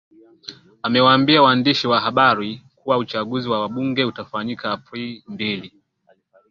[0.83, 5.73] amewaambia waandishi wa habari kuwa uchaguzi wa wabunge utafanyika aprili mbili